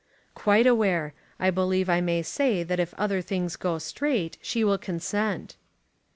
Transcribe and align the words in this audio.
"Quite 0.33 0.65
aware. 0.65 1.13
I 1.39 1.51
believe 1.51 1.87
I 1.87 2.01
may 2.01 2.23
say 2.23 2.63
that 2.63 2.79
if 2.79 2.95
other 2.95 3.21
things 3.21 3.55
go 3.55 3.77
straight, 3.77 4.39
she 4.41 4.63
will 4.63 4.79
consent." 4.79 5.57